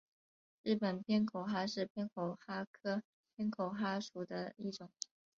[0.63, 3.03] 日本偏口蛤是偏口蛤科
[3.35, 4.89] 偏口蛤属的一种。